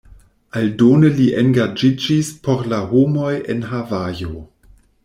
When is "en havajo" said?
3.57-4.35